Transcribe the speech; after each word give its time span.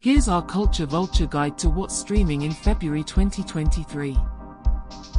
Here's 0.00 0.28
our 0.28 0.46
Culture 0.46 0.86
Vulture 0.86 1.26
guide 1.26 1.58
to 1.58 1.68
what's 1.68 1.98
streaming 1.98 2.42
in 2.42 2.52
February 2.52 3.02
2023. 3.02 4.16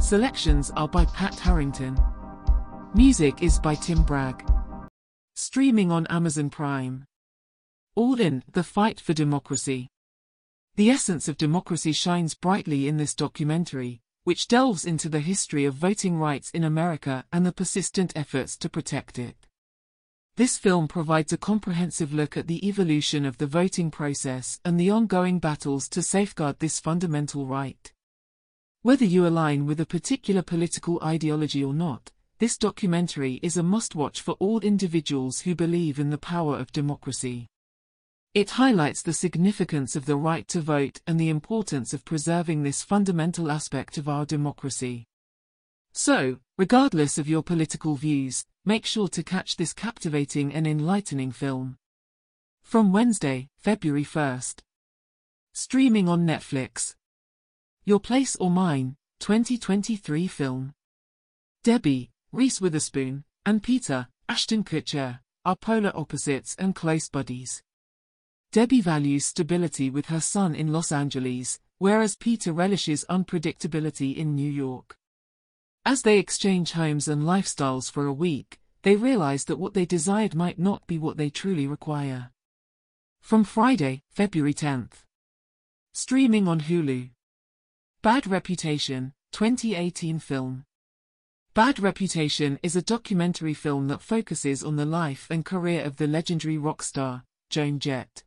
Selections 0.00 0.70
are 0.70 0.88
by 0.88 1.04
Pat 1.04 1.38
Harrington. 1.38 1.98
Music 2.94 3.42
is 3.42 3.58
by 3.58 3.74
Tim 3.74 4.02
Bragg. 4.02 4.42
Streaming 5.36 5.92
on 5.92 6.06
Amazon 6.06 6.48
Prime. 6.48 7.04
All 7.94 8.18
in, 8.18 8.42
the 8.50 8.62
fight 8.62 8.98
for 8.98 9.12
democracy. 9.12 9.88
The 10.76 10.88
essence 10.88 11.28
of 11.28 11.36
democracy 11.36 11.92
shines 11.92 12.34
brightly 12.34 12.88
in 12.88 12.96
this 12.96 13.14
documentary, 13.14 14.00
which 14.24 14.48
delves 14.48 14.86
into 14.86 15.10
the 15.10 15.20
history 15.20 15.66
of 15.66 15.74
voting 15.74 16.16
rights 16.16 16.50
in 16.52 16.64
America 16.64 17.26
and 17.30 17.44
the 17.44 17.52
persistent 17.52 18.16
efforts 18.16 18.56
to 18.56 18.70
protect 18.70 19.18
it. 19.18 19.39
This 20.40 20.56
film 20.56 20.88
provides 20.88 21.34
a 21.34 21.36
comprehensive 21.36 22.14
look 22.14 22.34
at 22.34 22.46
the 22.46 22.66
evolution 22.66 23.26
of 23.26 23.36
the 23.36 23.46
voting 23.46 23.90
process 23.90 24.58
and 24.64 24.80
the 24.80 24.88
ongoing 24.88 25.38
battles 25.38 25.86
to 25.90 26.00
safeguard 26.00 26.58
this 26.60 26.80
fundamental 26.80 27.44
right. 27.44 27.92
Whether 28.80 29.04
you 29.04 29.26
align 29.26 29.66
with 29.66 29.80
a 29.80 29.84
particular 29.84 30.40
political 30.40 30.98
ideology 31.04 31.62
or 31.62 31.74
not, 31.74 32.10
this 32.38 32.56
documentary 32.56 33.34
is 33.42 33.58
a 33.58 33.62
must-watch 33.62 34.22
for 34.22 34.32
all 34.38 34.60
individuals 34.60 35.40
who 35.40 35.54
believe 35.54 35.98
in 35.98 36.08
the 36.08 36.16
power 36.16 36.56
of 36.56 36.72
democracy. 36.72 37.46
It 38.32 38.48
highlights 38.48 39.02
the 39.02 39.12
significance 39.12 39.94
of 39.94 40.06
the 40.06 40.16
right 40.16 40.48
to 40.48 40.62
vote 40.62 41.02
and 41.06 41.20
the 41.20 41.28
importance 41.28 41.92
of 41.92 42.06
preserving 42.06 42.62
this 42.62 42.82
fundamental 42.82 43.50
aspect 43.50 43.98
of 43.98 44.08
our 44.08 44.24
democracy. 44.24 45.04
So, 45.92 46.38
regardless 46.56 47.18
of 47.18 47.28
your 47.28 47.42
political 47.42 47.96
views, 47.96 48.44
make 48.64 48.86
sure 48.86 49.08
to 49.08 49.22
catch 49.22 49.56
this 49.56 49.72
captivating 49.72 50.52
and 50.54 50.66
enlightening 50.66 51.32
film. 51.32 51.78
From 52.62 52.92
Wednesday, 52.92 53.48
February 53.56 54.04
1st. 54.04 54.60
Streaming 55.52 56.08
on 56.08 56.26
Netflix. 56.26 56.94
Your 57.84 57.98
Place 57.98 58.36
or 58.36 58.50
Mine, 58.50 58.96
2023 59.18 60.28
film. 60.28 60.72
Debbie, 61.64 62.10
Reese 62.30 62.60
Witherspoon, 62.60 63.24
and 63.44 63.62
Peter, 63.62 64.06
Ashton 64.28 64.62
Kutcher, 64.62 65.18
are 65.44 65.56
polar 65.56 65.90
opposites 65.94 66.54
and 66.58 66.74
close 66.74 67.08
buddies. 67.08 67.62
Debbie 68.52 68.80
values 68.80 69.26
stability 69.26 69.90
with 69.90 70.06
her 70.06 70.20
son 70.20 70.54
in 70.54 70.72
Los 70.72 70.92
Angeles, 70.92 71.58
whereas 71.78 72.16
Peter 72.16 72.52
relishes 72.52 73.04
unpredictability 73.10 74.16
in 74.16 74.36
New 74.36 74.50
York. 74.50 74.96
As 75.84 76.02
they 76.02 76.18
exchange 76.18 76.72
homes 76.72 77.08
and 77.08 77.22
lifestyles 77.22 77.90
for 77.90 78.06
a 78.06 78.12
week, 78.12 78.60
they 78.82 78.96
realize 78.96 79.44
that 79.46 79.58
what 79.58 79.72
they 79.72 79.86
desired 79.86 80.34
might 80.34 80.58
not 80.58 80.86
be 80.86 80.98
what 80.98 81.16
they 81.16 81.30
truly 81.30 81.66
require. 81.66 82.30
From 83.20 83.44
Friday, 83.44 84.02
February 84.10 84.54
10th. 84.54 85.04
Streaming 85.92 86.46
on 86.46 86.60
Hulu. 86.60 87.10
Bad 88.02 88.26
Reputation, 88.26 89.14
2018 89.32 90.18
film. 90.18 90.64
Bad 91.54 91.80
Reputation 91.80 92.58
is 92.62 92.76
a 92.76 92.82
documentary 92.82 93.54
film 93.54 93.88
that 93.88 94.02
focuses 94.02 94.62
on 94.62 94.76
the 94.76 94.86
life 94.86 95.26
and 95.30 95.44
career 95.44 95.82
of 95.82 95.96
the 95.96 96.06
legendary 96.06 96.58
rock 96.58 96.82
star, 96.82 97.24
Joan 97.48 97.78
Jett. 97.78 98.22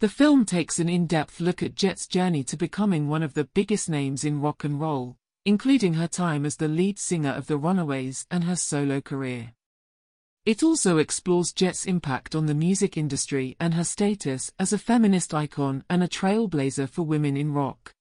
The 0.00 0.08
film 0.08 0.44
takes 0.44 0.78
an 0.78 0.88
in-depth 0.88 1.40
look 1.40 1.62
at 1.62 1.74
Jett's 1.74 2.06
journey 2.06 2.42
to 2.44 2.56
becoming 2.56 3.08
one 3.08 3.22
of 3.22 3.34
the 3.34 3.44
biggest 3.44 3.88
names 3.88 4.24
in 4.24 4.40
rock 4.40 4.64
and 4.64 4.80
roll, 4.80 5.16
including 5.44 5.94
her 5.94 6.08
time 6.08 6.46
as 6.46 6.56
the 6.56 6.68
lead 6.68 6.98
singer 6.98 7.30
of 7.30 7.46
the 7.46 7.56
Runaways 7.56 8.26
and 8.30 8.44
her 8.44 8.56
solo 8.56 9.00
career. 9.00 9.52
It 10.46 10.62
also 10.62 10.98
explores 10.98 11.52
Jett's 11.52 11.86
impact 11.86 12.34
on 12.34 12.46
the 12.46 12.54
music 12.54 12.96
industry 12.96 13.56
and 13.58 13.74
her 13.74 13.84
status 13.84 14.52
as 14.58 14.72
a 14.72 14.78
feminist 14.78 15.32
icon 15.32 15.84
and 15.88 16.02
a 16.02 16.08
trailblazer 16.08 16.88
for 16.88 17.02
women 17.02 17.36
in 17.36 17.52
rock. 17.52 17.94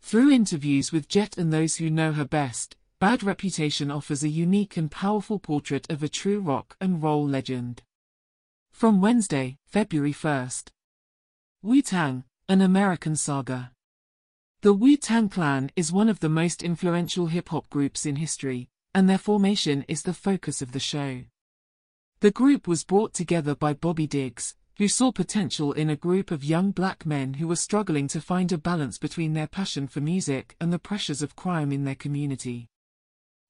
Through 0.00 0.30
interviews 0.30 0.90
with 0.90 1.08
Jett 1.08 1.38
and 1.38 1.52
those 1.52 1.76
who 1.76 1.88
know 1.88 2.12
her 2.12 2.24
best, 2.24 2.76
Bad 2.98 3.22
Reputation 3.22 3.90
offers 3.90 4.24
a 4.24 4.28
unique 4.28 4.76
and 4.76 4.90
powerful 4.90 5.38
portrait 5.38 5.90
of 5.90 6.02
a 6.02 6.08
true 6.08 6.40
rock 6.40 6.76
and 6.80 7.02
roll 7.02 7.26
legend. 7.26 7.82
From 8.72 9.00
Wednesday, 9.00 9.58
February 9.66 10.12
1st. 10.12 10.68
Wu-Tang, 11.62 12.24
an 12.48 12.60
American 12.60 13.14
saga. 13.14 13.70
The 14.62 14.72
Wu-Tang 14.72 15.28
Clan 15.28 15.72
is 15.74 15.90
one 15.90 16.08
of 16.08 16.20
the 16.20 16.28
most 16.28 16.62
influential 16.62 17.26
hip-hop 17.26 17.68
groups 17.68 18.06
in 18.06 18.14
history, 18.14 18.68
and 18.94 19.10
their 19.10 19.18
formation 19.18 19.84
is 19.88 20.02
the 20.02 20.14
focus 20.14 20.62
of 20.62 20.70
the 20.70 20.78
show. 20.78 21.22
The 22.20 22.30
group 22.30 22.68
was 22.68 22.84
brought 22.84 23.12
together 23.12 23.56
by 23.56 23.74
Bobby 23.74 24.06
Diggs, 24.06 24.54
who 24.76 24.86
saw 24.86 25.10
potential 25.10 25.72
in 25.72 25.90
a 25.90 25.96
group 25.96 26.30
of 26.30 26.44
young 26.44 26.70
black 26.70 27.04
men 27.04 27.34
who 27.34 27.48
were 27.48 27.56
struggling 27.56 28.06
to 28.06 28.20
find 28.20 28.52
a 28.52 28.56
balance 28.56 28.98
between 28.98 29.32
their 29.32 29.48
passion 29.48 29.88
for 29.88 30.00
music 30.00 30.54
and 30.60 30.72
the 30.72 30.78
pressures 30.78 31.22
of 31.22 31.34
crime 31.34 31.72
in 31.72 31.82
their 31.82 31.96
community. 31.96 32.68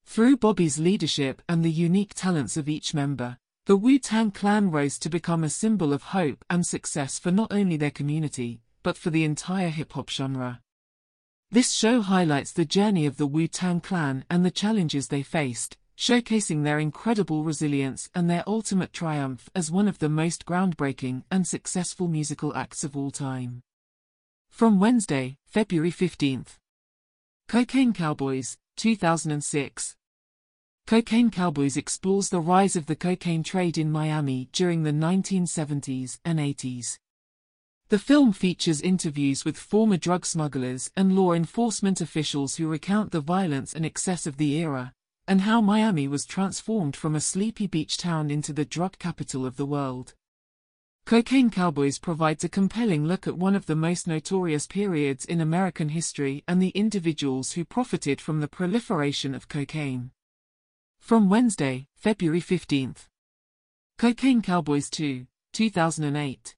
Through 0.06 0.38
Bobby's 0.38 0.78
leadership 0.78 1.42
and 1.46 1.62
the 1.62 1.70
unique 1.70 2.14
talents 2.14 2.56
of 2.56 2.70
each 2.70 2.94
member, 2.94 3.36
the 3.66 3.76
Wu-Tang 3.76 4.30
Clan 4.30 4.70
rose 4.70 4.98
to 5.00 5.10
become 5.10 5.44
a 5.44 5.50
symbol 5.50 5.92
of 5.92 6.04
hope 6.04 6.42
and 6.48 6.64
success 6.66 7.18
for 7.18 7.30
not 7.30 7.52
only 7.52 7.76
their 7.76 7.90
community, 7.90 8.62
but 8.82 8.96
for 8.96 9.10
the 9.10 9.24
entire 9.24 9.68
hip-hop 9.68 10.08
genre. 10.08 10.62
This 11.52 11.70
show 11.72 12.00
highlights 12.00 12.50
the 12.50 12.64
journey 12.64 13.04
of 13.04 13.18
the 13.18 13.26
Wu-Tang 13.26 13.82
Clan 13.82 14.24
and 14.30 14.42
the 14.42 14.50
challenges 14.50 15.08
they 15.08 15.22
faced, 15.22 15.76
showcasing 15.98 16.64
their 16.64 16.78
incredible 16.78 17.44
resilience 17.44 18.08
and 18.14 18.30
their 18.30 18.42
ultimate 18.46 18.94
triumph 18.94 19.50
as 19.54 19.70
one 19.70 19.86
of 19.86 19.98
the 19.98 20.08
most 20.08 20.46
groundbreaking 20.46 21.24
and 21.30 21.46
successful 21.46 22.08
musical 22.08 22.56
acts 22.56 22.84
of 22.84 22.96
all 22.96 23.10
time. 23.10 23.60
From 24.48 24.80
Wednesday, 24.80 25.36
February 25.44 25.92
15th. 25.92 26.56
Cocaine 27.48 27.92
Cowboys, 27.92 28.56
2006. 28.78 29.94
Cocaine 30.86 31.30
Cowboys 31.30 31.76
explores 31.76 32.30
the 32.30 32.40
rise 32.40 32.76
of 32.76 32.86
the 32.86 32.96
cocaine 32.96 33.42
trade 33.42 33.76
in 33.76 33.92
Miami 33.92 34.48
during 34.52 34.84
the 34.84 34.90
1970s 34.90 36.18
and 36.24 36.38
80s. 36.38 36.96
The 37.92 37.98
film 37.98 38.32
features 38.32 38.80
interviews 38.80 39.44
with 39.44 39.58
former 39.58 39.98
drug 39.98 40.24
smugglers 40.24 40.90
and 40.96 41.14
law 41.14 41.34
enforcement 41.34 42.00
officials 42.00 42.56
who 42.56 42.66
recount 42.66 43.12
the 43.12 43.20
violence 43.20 43.74
and 43.74 43.84
excess 43.84 44.26
of 44.26 44.38
the 44.38 44.54
era, 44.54 44.94
and 45.28 45.42
how 45.42 45.60
Miami 45.60 46.08
was 46.08 46.24
transformed 46.24 46.96
from 46.96 47.14
a 47.14 47.20
sleepy 47.20 47.66
beach 47.66 47.98
town 47.98 48.30
into 48.30 48.54
the 48.54 48.64
drug 48.64 48.98
capital 48.98 49.44
of 49.44 49.58
the 49.58 49.66
world. 49.66 50.14
Cocaine 51.04 51.50
Cowboys 51.50 51.98
provides 51.98 52.42
a 52.42 52.48
compelling 52.48 53.04
look 53.04 53.26
at 53.26 53.36
one 53.36 53.54
of 53.54 53.66
the 53.66 53.76
most 53.76 54.06
notorious 54.06 54.66
periods 54.66 55.26
in 55.26 55.42
American 55.42 55.90
history 55.90 56.42
and 56.48 56.62
the 56.62 56.70
individuals 56.70 57.52
who 57.52 57.62
profited 57.62 58.22
from 58.22 58.40
the 58.40 58.48
proliferation 58.48 59.34
of 59.34 59.48
cocaine. 59.48 60.12
From 60.98 61.28
Wednesday, 61.28 61.88
February 61.94 62.40
15th. 62.40 63.08
Cocaine 63.98 64.40
Cowboys 64.40 64.88
2, 64.88 65.26
2008. 65.52 66.56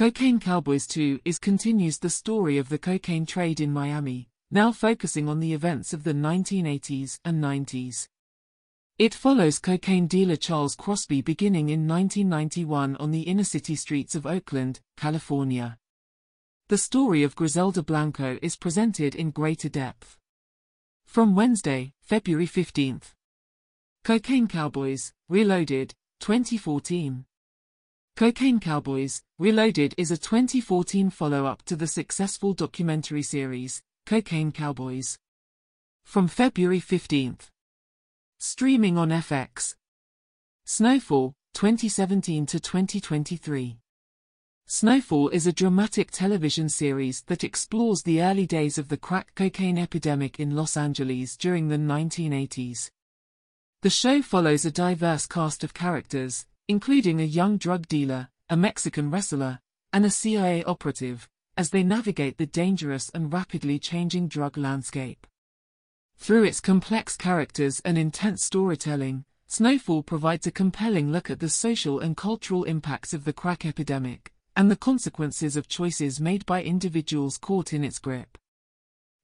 Cocaine 0.00 0.40
Cowboys 0.40 0.86
2 0.86 1.20
is 1.26 1.38
continues 1.38 1.98
the 1.98 2.08
story 2.08 2.56
of 2.56 2.70
the 2.70 2.78
cocaine 2.78 3.26
trade 3.26 3.60
in 3.60 3.70
Miami, 3.70 4.30
now 4.50 4.72
focusing 4.72 5.28
on 5.28 5.40
the 5.40 5.52
events 5.52 5.92
of 5.92 6.04
the 6.04 6.14
1980s 6.14 7.18
and 7.22 7.44
90s. 7.44 8.08
It 8.96 9.12
follows 9.12 9.58
cocaine 9.58 10.06
dealer 10.06 10.36
Charles 10.36 10.74
Crosby 10.74 11.20
beginning 11.20 11.68
in 11.68 11.86
1991 11.86 12.96
on 12.96 13.10
the 13.10 13.20
inner 13.20 13.44
city 13.44 13.76
streets 13.76 14.14
of 14.14 14.24
Oakland, 14.24 14.80
California. 14.96 15.76
The 16.70 16.78
story 16.78 17.22
of 17.22 17.36
Griselda 17.36 17.82
Blanco 17.82 18.38
is 18.40 18.56
presented 18.56 19.14
in 19.14 19.30
greater 19.30 19.68
depth. 19.68 20.16
From 21.04 21.36
Wednesday, 21.36 21.92
February 22.00 22.46
15th. 22.46 23.12
Cocaine 24.04 24.48
Cowboys, 24.48 25.12
Reloaded, 25.28 25.92
2014. 26.20 27.26
Cocaine 28.16 28.60
Cowboys, 28.60 29.22
Reloaded 29.38 29.94
is 29.96 30.10
a 30.10 30.18
2014 30.18 31.08
follow-up 31.08 31.62
to 31.62 31.74
the 31.74 31.86
successful 31.86 32.52
documentary 32.52 33.22
series, 33.22 33.80
Cocaine 34.04 34.52
Cowboys. 34.52 35.16
From 36.04 36.28
February 36.28 36.80
15th. 36.80 37.48
Streaming 38.38 38.98
on 38.98 39.08
FX. 39.08 39.74
Snowfall, 40.66 41.32
2017 41.54 42.46
to 42.46 42.60
2023. 42.60 43.78
Snowfall 44.66 45.28
is 45.30 45.46
a 45.46 45.52
dramatic 45.52 46.10
television 46.10 46.68
series 46.68 47.22
that 47.22 47.42
explores 47.42 48.02
the 48.02 48.22
early 48.22 48.46
days 48.46 48.78
of 48.78 48.88
the 48.88 48.96
crack 48.96 49.34
cocaine 49.34 49.78
epidemic 49.78 50.38
in 50.38 50.54
Los 50.54 50.76
Angeles 50.76 51.36
during 51.36 51.68
the 51.68 51.76
1980s. 51.76 52.90
The 53.82 53.90
show 53.90 54.20
follows 54.20 54.66
a 54.66 54.70
diverse 54.70 55.26
cast 55.26 55.64
of 55.64 55.72
characters, 55.72 56.46
including 56.70 57.20
a 57.20 57.24
young 57.24 57.56
drug 57.56 57.88
dealer, 57.88 58.28
a 58.48 58.56
Mexican 58.56 59.10
wrestler, 59.10 59.58
and 59.92 60.04
a 60.04 60.08
CIA 60.08 60.62
operative, 60.62 61.28
as 61.56 61.70
they 61.70 61.82
navigate 61.82 62.38
the 62.38 62.46
dangerous 62.46 63.10
and 63.12 63.32
rapidly 63.32 63.76
changing 63.76 64.28
drug 64.28 64.56
landscape. 64.56 65.26
Through 66.16 66.44
its 66.44 66.60
complex 66.60 67.16
characters 67.16 67.82
and 67.84 67.98
intense 67.98 68.44
storytelling, 68.44 69.24
Snowfall 69.48 70.04
provides 70.04 70.46
a 70.46 70.52
compelling 70.52 71.10
look 71.10 71.28
at 71.28 71.40
the 71.40 71.48
social 71.48 71.98
and 71.98 72.16
cultural 72.16 72.62
impacts 72.62 73.12
of 73.12 73.24
the 73.24 73.32
crack 73.32 73.66
epidemic, 73.66 74.32
and 74.54 74.70
the 74.70 74.76
consequences 74.76 75.56
of 75.56 75.66
choices 75.66 76.20
made 76.20 76.46
by 76.46 76.62
individuals 76.62 77.36
caught 77.36 77.72
in 77.72 77.82
its 77.82 77.98
grip. 77.98 78.38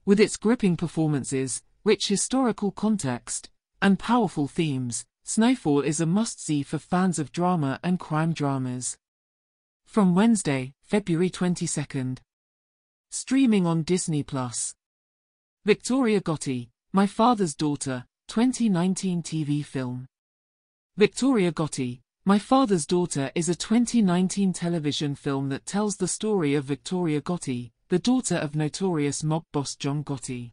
With 0.04 0.18
its 0.18 0.36
gripping 0.36 0.76
performances, 0.76 1.62
rich 1.84 2.08
historical 2.08 2.72
context, 2.72 3.50
and 3.80 4.00
powerful 4.00 4.48
themes, 4.48 5.06
Snowfall 5.28 5.80
is 5.80 6.00
a 6.00 6.06
must-see 6.06 6.62
for 6.62 6.78
fans 6.78 7.18
of 7.18 7.32
drama 7.32 7.80
and 7.82 7.98
crime 7.98 8.32
dramas. 8.32 8.96
From 9.84 10.14
Wednesday, 10.14 10.72
February 10.82 11.30
22nd. 11.30 12.18
Streaming 13.10 13.66
on 13.66 13.82
Disney+. 13.82 14.22
Plus. 14.22 14.76
Victoria 15.64 16.20
Gotti, 16.20 16.68
My 16.92 17.08
Father's 17.08 17.56
Daughter, 17.56 18.04
2019 18.28 19.20
TV 19.24 19.64
film. 19.64 20.06
Victoria 20.96 21.50
Gotti, 21.50 22.02
My 22.24 22.38
Father's 22.38 22.86
Daughter 22.86 23.32
is 23.34 23.48
a 23.48 23.56
2019 23.56 24.52
television 24.52 25.16
film 25.16 25.48
that 25.48 25.66
tells 25.66 25.96
the 25.96 26.06
story 26.06 26.54
of 26.54 26.62
Victoria 26.62 27.20
Gotti, 27.20 27.72
the 27.88 27.98
daughter 27.98 28.36
of 28.36 28.54
notorious 28.54 29.24
mob 29.24 29.42
boss 29.52 29.74
John 29.74 30.04
Gotti. 30.04 30.52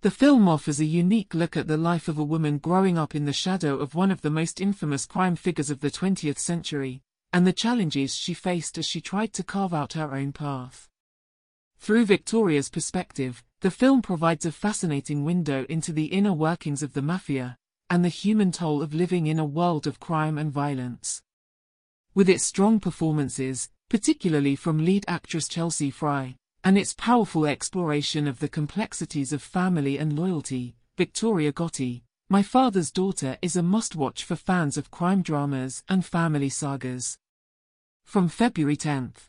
The 0.00 0.12
film 0.12 0.46
offers 0.46 0.78
a 0.78 0.84
unique 0.84 1.34
look 1.34 1.56
at 1.56 1.66
the 1.66 1.76
life 1.76 2.06
of 2.06 2.18
a 2.18 2.24
woman 2.24 2.58
growing 2.58 2.96
up 2.96 3.16
in 3.16 3.24
the 3.24 3.32
shadow 3.32 3.78
of 3.78 3.96
one 3.96 4.12
of 4.12 4.20
the 4.20 4.30
most 4.30 4.60
infamous 4.60 5.04
crime 5.06 5.34
figures 5.34 5.70
of 5.70 5.80
the 5.80 5.90
20th 5.90 6.38
century, 6.38 7.02
and 7.32 7.44
the 7.44 7.52
challenges 7.52 8.14
she 8.14 8.32
faced 8.32 8.78
as 8.78 8.86
she 8.86 9.00
tried 9.00 9.32
to 9.32 9.42
carve 9.42 9.74
out 9.74 9.94
her 9.94 10.14
own 10.14 10.32
path. 10.32 10.88
Through 11.80 12.04
Victoria's 12.04 12.70
perspective, 12.70 13.42
the 13.60 13.72
film 13.72 14.00
provides 14.00 14.46
a 14.46 14.52
fascinating 14.52 15.24
window 15.24 15.66
into 15.68 15.92
the 15.92 16.06
inner 16.06 16.32
workings 16.32 16.84
of 16.84 16.92
the 16.92 17.02
mafia, 17.02 17.58
and 17.90 18.04
the 18.04 18.08
human 18.08 18.52
toll 18.52 18.82
of 18.82 18.94
living 18.94 19.26
in 19.26 19.40
a 19.40 19.44
world 19.44 19.88
of 19.88 19.98
crime 19.98 20.38
and 20.38 20.52
violence. 20.52 21.22
With 22.14 22.28
its 22.28 22.44
strong 22.44 22.78
performances, 22.78 23.68
particularly 23.88 24.54
from 24.54 24.84
lead 24.84 25.04
actress 25.08 25.48
Chelsea 25.48 25.90
Frei, 25.90 26.36
and 26.64 26.76
its 26.76 26.94
powerful 26.94 27.46
exploration 27.46 28.26
of 28.26 28.40
the 28.40 28.48
complexities 28.48 29.32
of 29.32 29.42
family 29.42 29.98
and 29.98 30.18
loyalty, 30.18 30.74
Victoria 30.96 31.52
Gotti, 31.52 32.02
My 32.28 32.42
Father's 32.42 32.90
Daughter 32.90 33.38
is 33.40 33.56
a 33.56 33.62
must-watch 33.62 34.24
for 34.24 34.36
fans 34.36 34.76
of 34.76 34.90
crime 34.90 35.22
dramas 35.22 35.82
and 35.88 36.04
family 36.04 36.48
sagas. 36.48 37.16
From 38.04 38.28
February 38.28 38.76
10th. 38.76 39.28